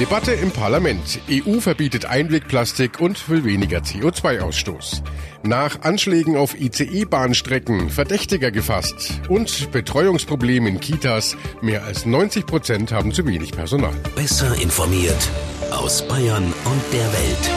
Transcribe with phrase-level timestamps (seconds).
[0.00, 1.20] Debatte im Parlament.
[1.30, 5.02] EU verbietet Einwegplastik und will weniger CO2-Ausstoß.
[5.44, 11.36] Nach Anschlägen auf ICE-Bahnstrecken Verdächtiger gefasst und Betreuungsproblem in Kitas.
[11.62, 13.94] Mehr als 90 Prozent haben zu wenig Personal.
[14.16, 15.30] Besser informiert
[15.70, 17.50] aus Bayern und der Welt.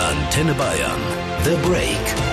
[0.00, 1.00] Antenne Bayern.
[1.44, 2.23] The Break.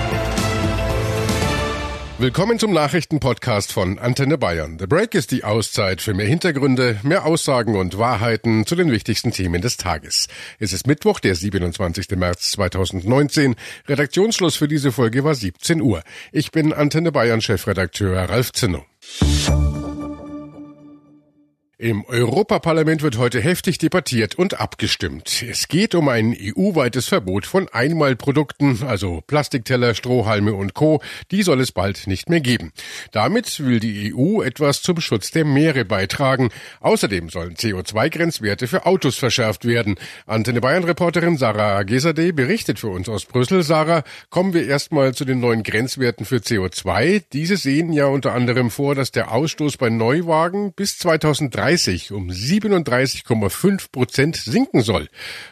[2.22, 4.78] Willkommen zum Nachrichtenpodcast von Antenne Bayern.
[4.78, 9.32] The Break ist die Auszeit für mehr Hintergründe, mehr Aussagen und Wahrheiten zu den wichtigsten
[9.32, 10.28] Themen des Tages.
[10.60, 12.10] Es ist Mittwoch, der 27.
[12.10, 13.56] März 2019.
[13.88, 16.04] Redaktionsschluss für diese Folge war 17 Uhr.
[16.30, 18.86] Ich bin Antenne Bayern Chefredakteur Ralf Zinno.
[21.82, 25.42] Im Europaparlament wird heute heftig debattiert und abgestimmt.
[25.42, 31.02] Es geht um ein EU-weites Verbot von Einmalprodukten, also Plastikteller, Strohhalme und Co.
[31.32, 32.70] Die soll es bald nicht mehr geben.
[33.10, 36.50] Damit will die EU etwas zum Schutz der Meere beitragen.
[36.78, 39.96] Außerdem sollen CO2-Grenzwerte für Autos verschärft werden.
[40.24, 43.64] Antenne Bayern-Reporterin Sarah Gesade berichtet für uns aus Brüssel.
[43.64, 47.24] Sarah, kommen wir erstmal zu den neuen Grenzwerten für CO2.
[47.32, 52.28] Diese sehen ja unter anderem vor, dass der Ausstoß bei Neuwagen bis 2030 2030 um
[52.28, 55.08] 37,5 Prozent sinken soll.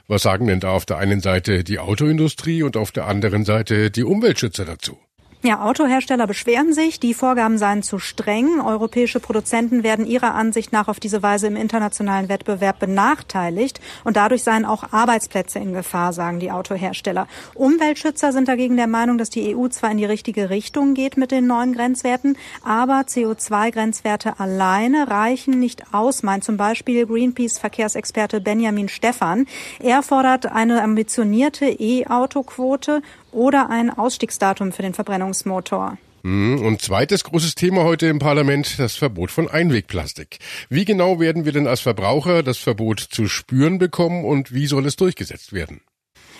[0.06, 3.90] Was sagen denn da auf der einen Seite die Autoindustrie und auf der anderen Seite
[3.90, 4.98] die Umweltschützer dazu?
[5.42, 8.60] Ja, Autohersteller beschweren sich, die Vorgaben seien zu streng.
[8.60, 14.42] Europäische Produzenten werden ihrer Ansicht nach auf diese Weise im internationalen Wettbewerb benachteiligt und dadurch
[14.42, 17.26] seien auch Arbeitsplätze in Gefahr, sagen die Autohersteller.
[17.54, 21.30] Umweltschützer sind dagegen der Meinung, dass die EU zwar in die richtige Richtung geht mit
[21.30, 29.46] den neuen Grenzwerten, aber CO2-Grenzwerte alleine reichen nicht aus, meint zum Beispiel Greenpeace-Verkehrsexperte Benjamin Stephan.
[29.78, 33.00] Er fordert eine ambitionierte E-Auto-Quote
[33.32, 35.98] oder ein Ausstiegsdatum für den Verbrennungsmotor.
[36.22, 36.64] Mhm.
[36.64, 40.38] Und zweites großes Thema heute im Parlament, das Verbot von Einwegplastik.
[40.68, 44.86] Wie genau werden wir denn als Verbraucher das Verbot zu spüren bekommen und wie soll
[44.86, 45.80] es durchgesetzt werden?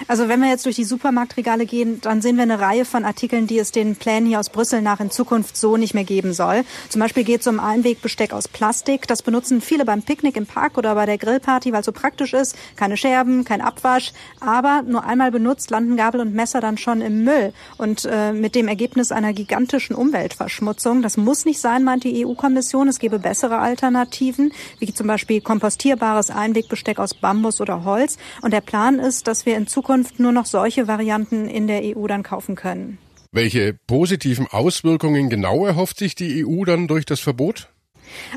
[0.08, 3.46] Also wenn wir jetzt durch die Supermarktregale gehen, dann sehen wir eine Reihe von Artikeln,
[3.46, 6.64] die es den Plänen hier aus Brüssel nach in Zukunft so nicht mehr geben soll.
[6.88, 9.06] Zum Beispiel geht es um Einwegbesteck aus Plastik.
[9.06, 12.33] Das benutzen viele beim Picknick im Park oder bei der Grillparty, weil es so praktisch
[12.33, 12.56] ist.
[12.77, 14.12] Keine Scherben, kein Abwasch.
[14.40, 17.52] Aber nur einmal benutzt landen Gabel und Messer dann schon im Müll.
[17.77, 21.02] Und äh, mit dem Ergebnis einer gigantischen Umweltverschmutzung.
[21.02, 22.89] Das muss nicht sein, meint die EU-Kommission.
[22.89, 28.16] Es gäbe bessere Alternativen, wie zum Beispiel kompostierbares Einwegbesteck aus Bambus oder Holz.
[28.42, 31.83] Und der Plan ist, dass wir in Zukunft Zukunft nur noch solche Varianten in der
[31.83, 32.98] EU dann kaufen können.
[33.33, 37.73] Welche positiven Auswirkungen genau erhofft sich die EU dann durch das Verbot?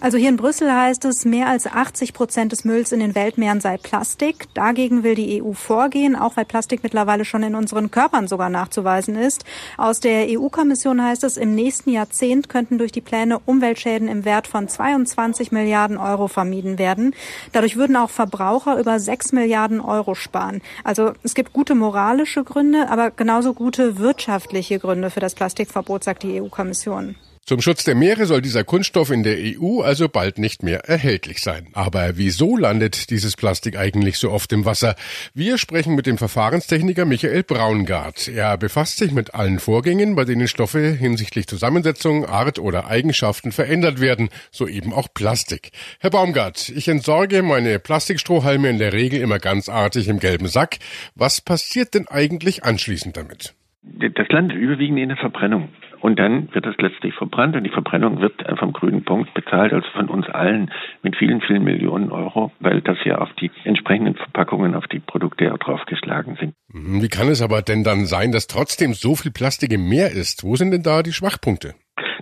[0.02, 3.62] Also hier in Brüssel heißt es, mehr als 80 Prozent des Mülls in den Weltmeeren
[3.62, 4.48] sei Plastik.
[4.54, 9.16] Dagegen will die EU vorgehen, auch weil Plastik mittlerweile schon in unseren Körpern sogar nachzuweisen
[9.16, 9.46] ist.
[9.78, 14.48] Aus der EU-Kommission heißt es, im nächsten Jahrzehnt könnten durch die Pläne Umweltschäden im Wert
[14.48, 17.16] von 22 Milliarden Euro vermieden werden.
[17.52, 20.62] Dadurch würden auch Verbraucher über 6 Milliarden Euro sparen.
[20.84, 26.24] Also es gibt gute moralische Gründe, aber genauso gute wirtschaftliche Gründe für das Plastikverbot, sagt
[26.24, 27.16] die EU-Kommission.
[27.46, 31.42] Zum Schutz der Meere soll dieser Kunststoff in der EU also bald nicht mehr erhältlich
[31.42, 31.68] sein.
[31.74, 34.96] Aber wieso landet dieses Plastik eigentlich so oft im Wasser?
[35.34, 38.30] Wir sprechen mit dem Verfahrenstechniker Michael Braungart.
[38.30, 44.00] Er befasst sich mit allen Vorgängen, bei denen Stoffe hinsichtlich Zusammensetzung, Art oder Eigenschaften verändert
[44.00, 45.72] werden, so eben auch Plastik.
[46.00, 50.78] Herr Baumgart, ich entsorge meine Plastikstrohhalme in der Regel immer ganz artig im gelben Sack.
[51.14, 53.54] Was passiert denn eigentlich anschließend damit?
[53.84, 55.70] Das landet überwiegend in der Verbrennung.
[56.00, 59.88] Und dann wird es letztlich verbrannt und die Verbrennung wird vom grünen Punkt bezahlt, also
[59.92, 60.70] von uns allen
[61.02, 65.46] mit vielen, vielen Millionen Euro, weil das ja auf die entsprechenden Verpackungen, auf die Produkte
[65.46, 66.56] ja draufgeschlagen sind.
[66.74, 70.12] Mhm, wie kann es aber denn dann sein, dass trotzdem so viel Plastik im Meer
[70.12, 70.44] ist?
[70.44, 71.74] Wo sind denn da die Schwachpunkte?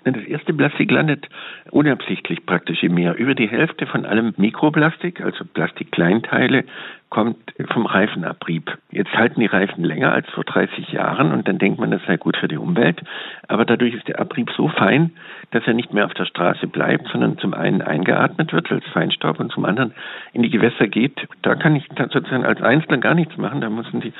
[0.03, 1.27] Das erste Plastik landet
[1.69, 3.15] unabsichtlich praktisch im Meer.
[3.15, 6.63] Über die Hälfte von allem Mikroplastik, also Plastikkleinteile,
[7.11, 7.37] kommt
[7.71, 8.77] vom Reifenabrieb.
[8.89, 12.15] Jetzt halten die Reifen länger als vor 30 Jahren und dann denkt man, das sei
[12.15, 13.01] gut für die Umwelt.
[13.49, 15.11] Aber dadurch ist der Abrieb so fein,
[15.51, 19.41] dass er nicht mehr auf der Straße bleibt, sondern zum einen eingeatmet wird als Feinstaub
[19.41, 19.93] und zum anderen
[20.31, 21.27] in die Gewässer geht.
[21.41, 23.59] Da kann ich sozusagen als Einzelner gar nichts machen.
[23.59, 24.13] Da müssen die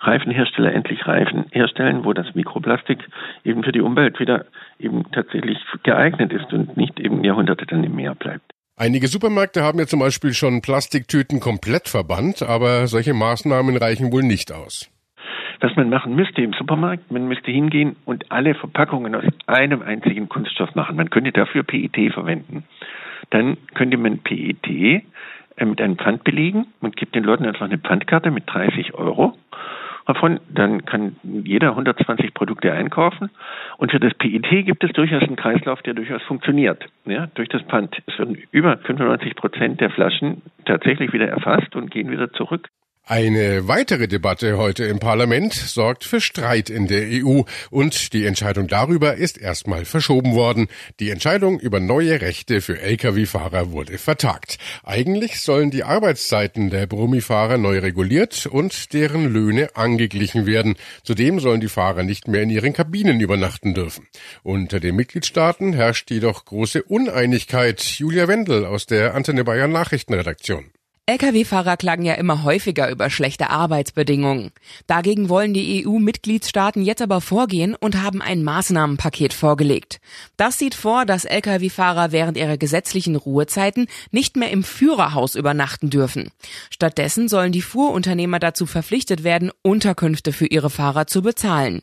[0.00, 2.98] Reifenhersteller endlich Reifen herstellen, wo das Mikroplastik
[3.44, 4.46] eben für die Umwelt wieder
[4.78, 8.52] eben tatsächlich geeignet ist und nicht eben Jahrhunderte dann im Meer bleibt.
[8.76, 14.22] Einige Supermärkte haben ja zum Beispiel schon Plastiktüten komplett verbannt, aber solche Maßnahmen reichen wohl
[14.22, 14.88] nicht aus.
[15.60, 20.28] Was man machen müsste im Supermarkt, man müsste hingehen und alle Verpackungen aus einem einzigen
[20.28, 20.94] Kunststoff machen.
[20.94, 22.62] Man könnte dafür PET verwenden.
[23.30, 25.02] Dann könnte man PET äh,
[25.64, 26.68] mit einem Pfand belegen.
[26.80, 29.34] Man gibt den Leuten einfach eine Pfandkarte mit 30 Euro
[30.08, 33.30] davon, dann kann jeder 120 Produkte einkaufen.
[33.76, 36.84] Und für das PET gibt es durchaus einen Kreislauf, der durchaus funktioniert.
[37.04, 37.96] Ja, durch das Pfand.
[38.06, 42.68] Es werden über 95 Prozent der Flaschen tatsächlich wieder erfasst und gehen wieder zurück.
[43.10, 47.40] Eine weitere Debatte heute im Parlament sorgt für Streit in der EU
[47.70, 50.68] und die Entscheidung darüber ist erstmal verschoben worden.
[51.00, 54.58] Die Entscheidung über neue Rechte für Lkw-Fahrer wurde vertagt.
[54.84, 60.74] Eigentlich sollen die Arbeitszeiten der Brummifahrer neu reguliert und deren Löhne angeglichen werden.
[61.02, 64.06] Zudem sollen die Fahrer nicht mehr in ihren Kabinen übernachten dürfen.
[64.42, 67.80] Unter den Mitgliedstaaten herrscht jedoch große Uneinigkeit.
[67.80, 70.66] Julia Wendel aus der Antenne Bayern Nachrichtenredaktion.
[71.08, 74.50] Lkw-Fahrer klagen ja immer häufiger über schlechte Arbeitsbedingungen.
[74.86, 80.02] Dagegen wollen die EU-Mitgliedstaaten jetzt aber vorgehen und haben ein Maßnahmenpaket vorgelegt.
[80.36, 86.30] Das sieht vor, dass Lkw-Fahrer während ihrer gesetzlichen Ruhezeiten nicht mehr im Führerhaus übernachten dürfen.
[86.68, 91.80] Stattdessen sollen die Fuhrunternehmer dazu verpflichtet werden, Unterkünfte für ihre Fahrer zu bezahlen.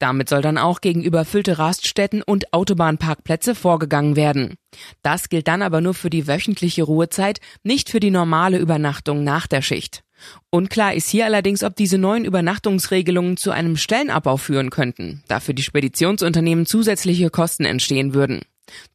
[0.00, 4.54] Damit soll dann auch gegen überfüllte Raststätten und Autobahnparkplätze vorgegangen werden.
[5.02, 9.46] Das gilt dann aber nur für die wöchentliche Ruhezeit, nicht für die normale Übernachtung nach
[9.46, 10.02] der Schicht.
[10.48, 15.54] Unklar ist hier allerdings, ob diese neuen Übernachtungsregelungen zu einem Stellenabbau führen könnten, da für
[15.54, 18.40] die Speditionsunternehmen zusätzliche Kosten entstehen würden.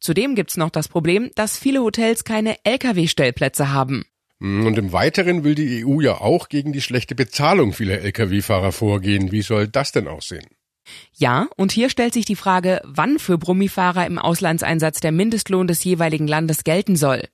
[0.00, 4.04] Zudem gibt's noch das Problem, dass viele Hotels keine Lkw-Stellplätze haben.
[4.40, 9.30] Und im Weiteren will die EU ja auch gegen die schlechte Bezahlung vieler Lkw-Fahrer vorgehen.
[9.30, 10.46] Wie soll das denn aussehen?
[11.14, 15.82] Ja, und hier stellt sich die Frage, wann für Brummifahrer im Auslandseinsatz der Mindestlohn des
[15.84, 17.24] jeweiligen Landes gelten soll.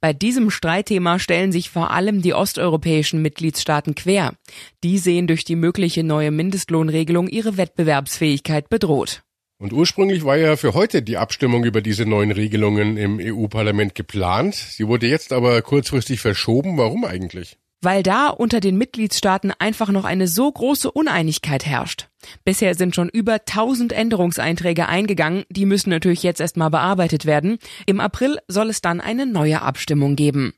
[0.00, 4.34] Bei diesem Streitthema stellen sich vor allem die osteuropäischen Mitgliedstaaten quer.
[4.82, 9.22] Die sehen durch die mögliche neue Mindestlohnregelung ihre Wettbewerbsfähigkeit bedroht.
[9.58, 14.54] Und ursprünglich war ja für heute die Abstimmung über diese neuen Regelungen im EU-Parlament geplant.
[14.54, 16.76] Sie wurde jetzt aber kurzfristig verschoben.
[16.76, 17.56] Warum eigentlich?
[17.84, 22.08] Weil da unter den Mitgliedstaaten einfach noch eine so große Uneinigkeit herrscht.
[22.44, 27.58] Bisher sind schon über 1000 Änderungseinträge eingegangen, die müssen natürlich jetzt erstmal bearbeitet werden.
[27.86, 30.54] Im April soll es dann eine neue Abstimmung geben.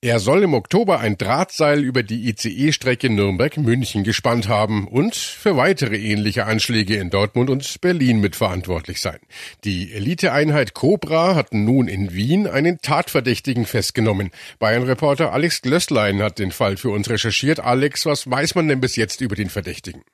[0.00, 5.96] Er soll im Oktober ein Drahtseil über die ICE-Strecke Nürnberg-München gespannt haben und für weitere
[5.96, 9.18] ähnliche Anschläge in Dortmund und Berlin mitverantwortlich sein.
[9.64, 14.30] Die Eliteeinheit Cobra hat nun in Wien einen Tatverdächtigen festgenommen.
[14.60, 17.58] Bayern-Reporter Alex Glösslein hat den Fall für uns recherchiert.
[17.58, 20.04] Alex, was weiß man denn bis jetzt über den Verdächtigen?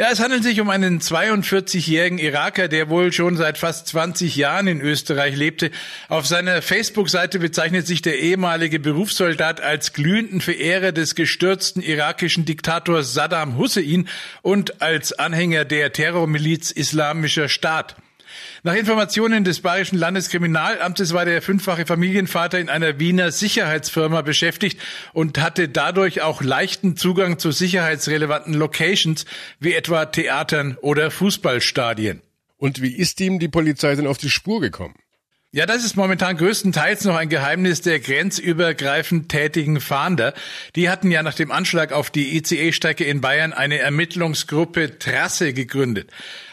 [0.00, 4.66] Ja, es handelt sich um einen 42-jährigen Iraker, der wohl schon seit fast 20 Jahren
[4.66, 5.70] in Österreich lebte.
[6.08, 13.12] Auf seiner Facebook-Seite bezeichnet sich der ehemalige Berufssoldat als glühenden Verehrer des gestürzten irakischen Diktators
[13.12, 14.08] Saddam Hussein
[14.40, 17.96] und als Anhänger der Terrormiliz Islamischer Staat.
[18.62, 24.80] Nach Informationen des Bayerischen Landeskriminalamtes war der fünffache Familienvater in einer Wiener Sicherheitsfirma beschäftigt
[25.12, 29.24] und hatte dadurch auch leichten Zugang zu sicherheitsrelevanten Locations
[29.58, 32.22] wie etwa Theatern oder Fußballstadien.
[32.56, 34.94] Und wie ist ihm die Polizei denn auf die Spur gekommen?
[35.52, 40.32] Ja, das ist momentan größtenteils noch ein Geheimnis der grenzübergreifend tätigen Fahnder.
[40.76, 46.08] Die hatten ja nach dem Anschlag auf die ICE-Strecke in Bayern eine Ermittlungsgruppe Trasse gegründet.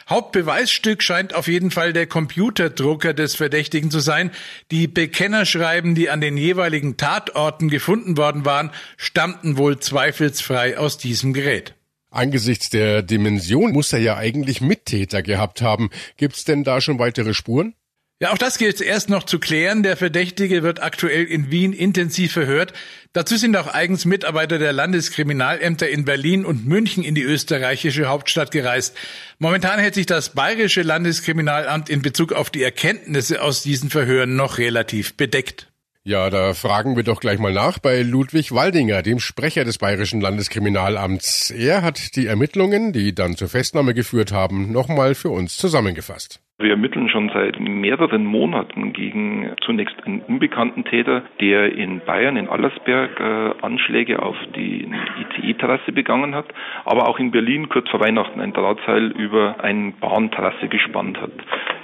[0.09, 4.31] Hauptbeweisstück scheint auf jeden Fall der Computerdrucker des Verdächtigen zu sein.
[4.71, 11.33] Die Bekennerschreiben, die an den jeweiligen Tatorten gefunden worden waren, stammten wohl zweifelsfrei aus diesem
[11.33, 11.73] Gerät.
[12.09, 15.89] Angesichts der Dimension muss er ja eigentlich Mittäter gehabt haben.
[16.15, 17.75] Gibt's denn da schon weitere Spuren?
[18.19, 19.83] Ja, auch das gilt erst noch zu klären.
[19.83, 22.73] Der Verdächtige wird aktuell in Wien intensiv verhört.
[23.13, 28.49] Dazu sind auch eigens Mitarbeiter der Landeskriminalämter in Berlin und München in die österreichische Hauptstadt
[28.49, 28.97] gereist.
[29.37, 34.57] Momentan hält sich das bayerische Landeskriminalamt in Bezug auf die Erkenntnisse aus diesen Verhören noch
[34.57, 35.67] relativ bedeckt.
[36.07, 40.21] Ja, da fragen wir doch gleich mal nach bei Ludwig Waldinger, dem Sprecher des Bayerischen
[40.21, 41.51] Landeskriminalamts.
[41.51, 46.39] Er hat die Ermittlungen, die dann zur Festnahme geführt haben, nochmal für uns zusammengefasst.
[46.59, 52.47] Wir ermitteln schon seit mehreren Monaten gegen zunächst einen unbekannten Täter, der in Bayern, in
[52.47, 54.89] Allersberg, äh, Anschläge auf die
[55.37, 56.47] ICE-Trasse begangen hat,
[56.83, 61.31] aber auch in Berlin kurz vor Weihnachten ein Drahtseil über eine Bahntrasse gespannt hat.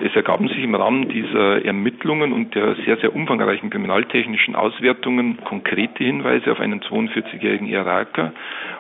[0.06, 6.04] Es ergaben sich im Rahmen dieser Ermittlungen und der sehr, sehr umfangreichen kriminaltechnischen Auswertungen konkrete
[6.04, 8.34] Hinweise auf einen 42-jährigen Iraker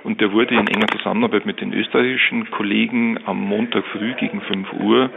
[0.03, 4.73] und der wurde in enger Zusammenarbeit mit den österreichischen Kollegen am Montag früh gegen 5
[4.73, 5.09] Uhr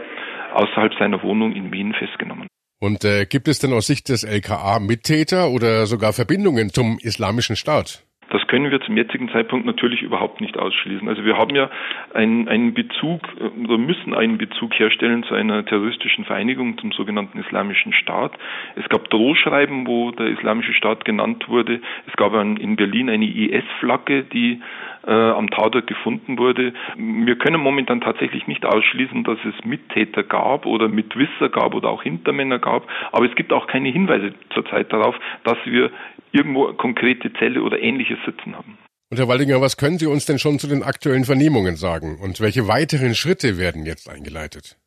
[0.53, 2.47] außerhalb seiner Wohnung in Wien festgenommen.
[2.79, 7.57] Und äh, gibt es denn aus Sicht des LKA Mittäter oder sogar Verbindungen zum Islamischen
[7.57, 8.06] Staat?
[8.29, 11.07] Das können wir zum jetzigen Zeitpunkt natürlich überhaupt nicht ausschließen.
[11.07, 11.69] Also wir haben ja
[12.13, 13.21] einen, einen Bezug
[13.63, 18.33] oder müssen einen Bezug herstellen zu einer terroristischen Vereinigung, zum sogenannten Islamischen Staat.
[18.75, 21.81] Es gab Drohschreiben, wo der Islamische Staat genannt wurde.
[22.07, 24.61] Es gab in Berlin eine IS-Flagge, die
[25.07, 26.73] äh, am Tatort gefunden wurde.
[26.97, 32.03] Wir können momentan tatsächlich nicht ausschließen, dass es Mittäter gab oder Mitwisser gab oder auch
[32.03, 35.91] Hintermänner gab, aber es gibt auch keine Hinweise zurzeit darauf, dass wir
[36.37, 38.77] irgendwo konkrete Zelle oder ähnliches sitzen haben.
[39.09, 42.41] Und Herr Waldinger, was können Sie uns denn schon zu den aktuellen Vernehmungen sagen und
[42.41, 44.77] welche weiteren Schritte werden jetzt eingeleitet?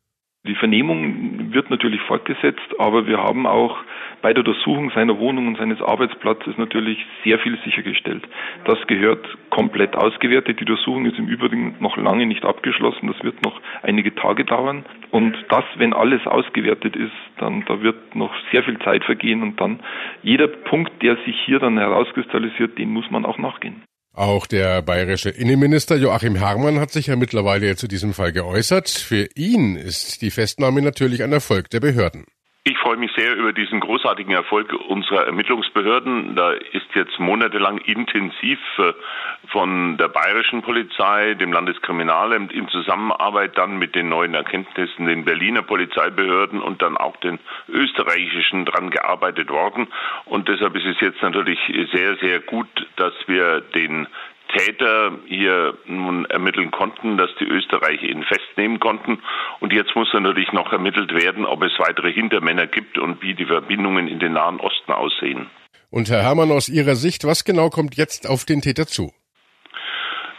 [0.46, 3.76] Die Vernehmung wird natürlich fortgesetzt, aber wir haben auch
[4.22, 8.22] bei der Durchsuchung seiner Wohnung und seines Arbeitsplatzes natürlich sehr viel sichergestellt.
[8.64, 10.60] Das gehört komplett ausgewertet.
[10.60, 13.08] Die Durchsuchung ist im Übrigen noch lange nicht abgeschlossen.
[13.08, 14.84] Das wird noch einige Tage dauern.
[15.10, 19.60] Und das, wenn alles ausgewertet ist, dann da wird noch sehr viel Zeit vergehen und
[19.60, 19.80] dann
[20.22, 23.82] jeder Punkt, der sich hier dann herauskristallisiert, den muss man auch nachgehen.
[24.12, 28.88] Auch der bayerische Innenminister Joachim Herrmann hat sich ja mittlerweile zu diesem Fall geäußert.
[28.88, 32.24] Für ihn ist die Festnahme natürlich ein Erfolg der Behörden.
[32.62, 36.36] Ich freue mich sehr über diesen großartigen Erfolg unserer Ermittlungsbehörden.
[36.36, 38.92] Da ist jetzt monatelang intensiv äh,
[39.48, 45.62] von der bayerischen Polizei, dem Landeskriminalamt in Zusammenarbeit dann mit den neuen Erkenntnissen den Berliner
[45.62, 49.88] Polizeibehörden und dann auch den österreichischen dran gearbeitet worden.
[50.26, 51.58] Und deshalb ist es jetzt natürlich
[51.94, 54.06] sehr, sehr gut, dass wir den
[54.56, 59.22] Täter hier nun ermitteln konnten, dass die Österreicher ihn festnehmen konnten.
[59.60, 63.46] Und jetzt muss natürlich noch ermittelt werden, ob es weitere Hintermänner gibt und wie die
[63.46, 65.46] Verbindungen in den Nahen Osten aussehen.
[65.90, 69.12] Und Herr Herrmann, aus Ihrer Sicht, was genau kommt jetzt auf den Täter zu?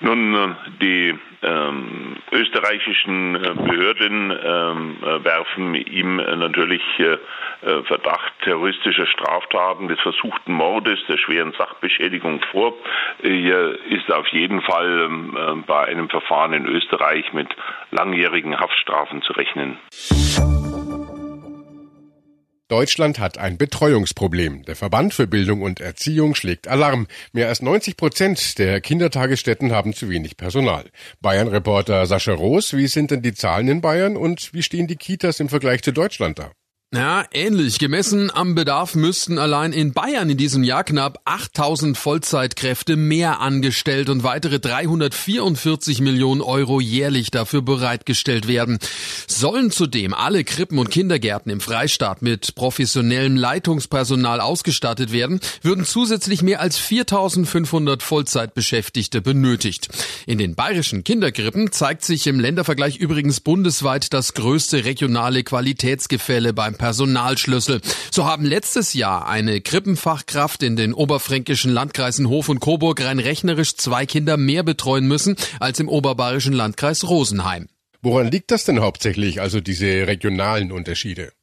[0.01, 0.47] Nun, äh,
[0.81, 7.17] die ähm, österreichischen äh, Behörden ähm, äh, werfen ihm natürlich äh,
[7.83, 12.73] Verdacht terroristischer Straftaten, des versuchten Mordes, der schweren Sachbeschädigung vor.
[13.21, 17.55] Hier ist auf jeden Fall ähm, äh, bei einem Verfahren in Österreich mit
[17.91, 19.77] langjährigen Haftstrafen zu rechnen.
[22.71, 24.63] Deutschland hat ein Betreuungsproblem.
[24.63, 27.07] Der Verband für Bildung und Erziehung schlägt Alarm.
[27.33, 30.85] Mehr als 90 Prozent der Kindertagesstätten haben zu wenig Personal.
[31.19, 35.41] Bayern-Reporter Sascha Roos, wie sind denn die Zahlen in Bayern und wie stehen die Kitas
[35.41, 36.53] im Vergleich zu Deutschland da?
[36.93, 37.79] Ja, ähnlich.
[37.79, 44.09] Gemessen am Bedarf müssten allein in Bayern in diesem Jahr knapp 8000 Vollzeitkräfte mehr angestellt
[44.09, 48.77] und weitere 344 Millionen Euro jährlich dafür bereitgestellt werden.
[49.25, 56.41] Sollen zudem alle Krippen und Kindergärten im Freistaat mit professionellem Leitungspersonal ausgestattet werden, würden zusätzlich
[56.41, 59.87] mehr als 4500 Vollzeitbeschäftigte benötigt.
[60.25, 66.80] In den bayerischen Kinderkrippen zeigt sich im Ländervergleich übrigens bundesweit das größte regionale Qualitätsgefälle beim
[66.81, 67.79] Personalschlüssel.
[68.09, 73.75] So haben letztes Jahr eine Krippenfachkraft in den oberfränkischen Landkreisen Hof und Coburg rein rechnerisch
[73.75, 77.67] zwei Kinder mehr betreuen müssen als im oberbayerischen Landkreis Rosenheim.
[78.01, 81.33] Woran liegt das denn hauptsächlich, also diese regionalen Unterschiede?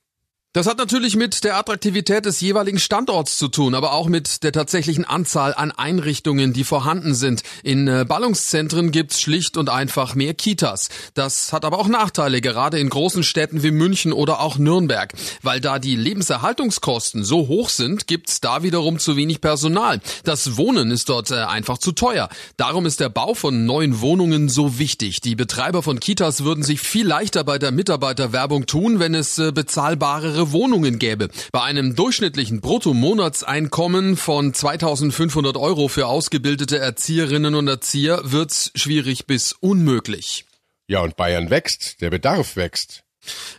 [0.59, 4.51] Das hat natürlich mit der Attraktivität des jeweiligen Standorts zu tun, aber auch mit der
[4.51, 7.45] tatsächlichen Anzahl an Einrichtungen, die vorhanden sind.
[7.63, 10.89] In äh, Ballungszentren gibt's schlicht und einfach mehr Kitas.
[11.15, 15.13] Das hat aber auch Nachteile, gerade in großen Städten wie München oder auch Nürnberg.
[15.43, 20.01] Weil da die Lebenserhaltungskosten so hoch sind, gibt's da wiederum zu wenig Personal.
[20.25, 22.29] Das Wohnen ist dort äh, einfach zu teuer.
[22.57, 25.21] Darum ist der Bau von neuen Wohnungen so wichtig.
[25.21, 29.53] Die Betreiber von Kitas würden sich viel leichter bei der Mitarbeiterwerbung tun, wenn es äh,
[29.53, 31.29] bezahlbare Wohnungen gäbe.
[31.53, 39.53] Bei einem durchschnittlichen Bruttomonatseinkommen von 2500 Euro für ausgebildete Erzieherinnen und Erzieher wird's schwierig bis
[39.53, 40.45] unmöglich.
[40.87, 43.05] Ja, und Bayern wächst, der Bedarf wächst.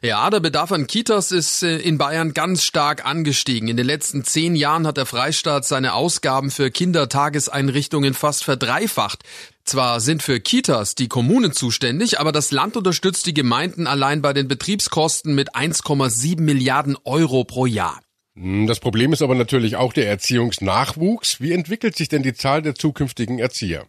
[0.02, 3.68] Ja, der Bedarf an Kitas ist äh, in Bayern ganz stark angestiegen.
[3.68, 9.24] In den letzten zehn Jahren hat der Freistaat seine Ausgaben für Kindertageseinrichtungen fast verdreifacht.
[9.70, 14.34] Zwar sind für Kitas die Kommunen zuständig, aber das Land unterstützt die Gemeinden allein bei
[14.34, 18.02] den Betriebskosten mit 1,7 Milliarden Euro pro Jahr.
[18.36, 21.40] Hm, das Problem ist aber natürlich auch der Erziehungsnachwuchs.
[21.40, 23.86] Wie entwickelt sich denn die Zahl der zukünftigen Erzieher?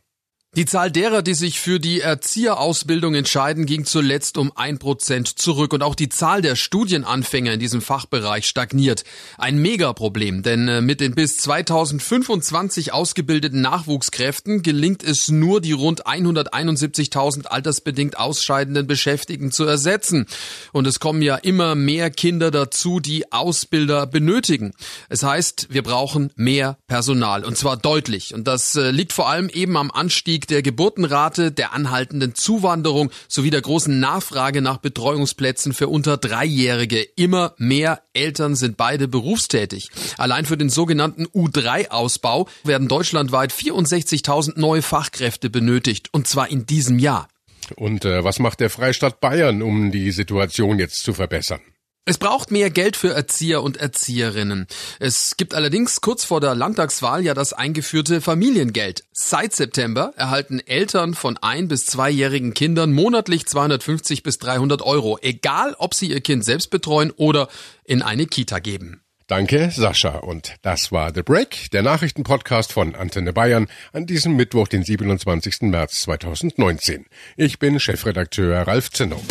[0.57, 5.73] Die Zahl derer, die sich für die Erzieherausbildung entscheiden, ging zuletzt um ein Prozent zurück
[5.73, 9.05] und auch die Zahl der Studienanfänger in diesem Fachbereich stagniert.
[9.39, 16.09] Ein Megaproblem, denn äh, mit den bis 2025 ausgebildeten Nachwuchskräften gelingt es nur, die rund
[16.09, 20.27] 171.000 altersbedingt ausscheidenden Beschäftigten zu ersetzen.
[20.73, 24.73] Und es kommen ja immer mehr Kinder dazu, die Ausbilder benötigen.
[25.11, 28.35] Es heißt, wir brauchen mehr Personal und zwar deutlich.
[28.35, 33.11] Und das äh, liegt vor allem eben am Anstieg Anstieg der Geburtenrate, der anhaltenden Zuwanderung
[33.29, 37.03] sowie der großen Nachfrage nach Betreuungsplätzen für unter Dreijährige.
[37.17, 39.91] Immer mehr Eltern sind beide berufstätig.
[40.17, 46.99] Allein für den sogenannten U3-Ausbau werden deutschlandweit 64.000 neue Fachkräfte benötigt, und zwar in diesem
[46.99, 47.29] Jahr.
[47.77, 51.61] Und äh, was macht der Freistaat Bayern, um die Situation jetzt zu verbessern?
[52.07, 54.67] Es braucht mehr Geld für Erzieher und Erzieherinnen.
[54.99, 59.05] Es gibt allerdings kurz vor der Landtagswahl ja das eingeführte Familiengeld.
[59.13, 65.77] Seit September erhalten Eltern von ein- bis zweijährigen Kindern monatlich 250 bis 300 Euro, egal
[65.79, 67.49] ob sie ihr Kind selbst betreuen oder
[67.85, 69.03] in eine Kita geben.
[69.27, 70.17] Danke, Sascha.
[70.17, 75.71] Und das war The Break, der Nachrichtenpodcast von Antenne Bayern an diesem Mittwoch, den 27.
[75.71, 77.07] März 2019.
[77.37, 79.23] Ich bin Chefredakteur Ralf Zinnow.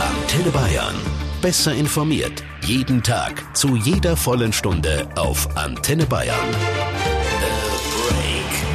[0.00, 0.96] Antenne Bayern.
[1.40, 2.42] Besser informiert.
[2.64, 3.56] Jeden Tag.
[3.56, 6.36] Zu jeder vollen Stunde auf Antenne Bayern.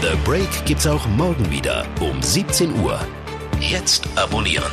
[0.01, 0.11] The Break.
[0.13, 2.99] The Break gibt's auch morgen wieder um 17 Uhr.
[3.59, 4.71] Jetzt abonnieren.